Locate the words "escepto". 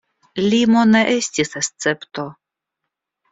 1.61-2.27